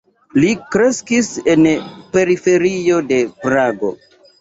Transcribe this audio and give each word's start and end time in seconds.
Li 0.37 0.47
kreskis 0.75 1.29
en 1.53 1.69
periferio 2.17 3.01
de 3.15 3.25
Prago. 3.47 3.97